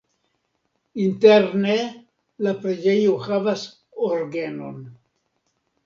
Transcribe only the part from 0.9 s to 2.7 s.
Interne la